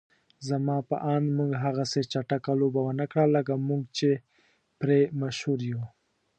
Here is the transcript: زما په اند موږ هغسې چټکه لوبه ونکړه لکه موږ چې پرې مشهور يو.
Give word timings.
زما 0.47 0.77
په 0.89 0.95
اند 1.13 1.27
موږ 1.37 1.51
هغسې 1.63 2.01
چټکه 2.11 2.51
لوبه 2.59 2.81
ونکړه 2.85 3.25
لکه 3.35 3.53
موږ 3.67 3.83
چې 3.97 4.09
پرې 4.79 4.99
مشهور 5.21 5.59
يو. 5.71 5.83